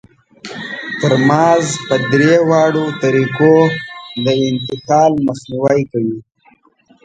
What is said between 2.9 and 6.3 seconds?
طریقو د انتقال مخنیوی کوي.